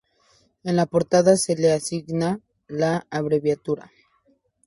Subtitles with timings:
[0.63, 3.91] En la portada se le asigna la abreviatura.